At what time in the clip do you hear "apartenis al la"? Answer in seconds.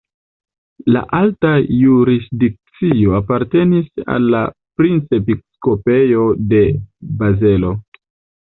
3.19-4.41